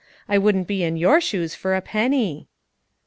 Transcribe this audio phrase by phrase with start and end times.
[0.27, 2.47] I wouldn't be in your shoes for a penny."